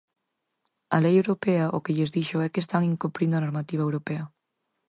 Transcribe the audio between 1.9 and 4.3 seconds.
lles dixo é que están incumprindo a normativa europea.